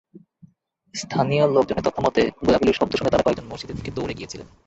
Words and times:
স্থানীয় 0.95 1.43
লোকজনের 1.47 1.85
তথ্যমতে, 1.87 2.21
গোলাগুলির 2.37 2.77
শব্দ 2.79 2.93
শুনে 2.95 3.11
তাঁরা 3.11 3.25
কয়েকজন 3.25 3.47
মসজিদের 3.47 3.77
দিকে 3.77 3.91
দৌড়ে 3.91 4.17
গিয়েছিলেন। 4.17 4.47